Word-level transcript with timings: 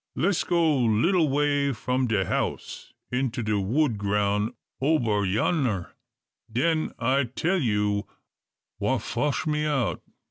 Les' 0.15 0.43
go 0.43 0.77
little 0.79 1.29
way 1.29 1.71
from 1.71 2.07
de 2.07 2.25
house, 2.25 2.91
into 3.11 3.43
de 3.43 3.59
wood 3.59 3.99
groun' 3.99 4.51
ober 4.81 5.23
yonner; 5.23 5.91
den 6.51 6.91
I 6.97 7.25
tell 7.25 7.59
you 7.61 8.07
wha 8.79 8.97
fotch 8.97 9.45
me 9.45 9.63
out. 9.65 10.01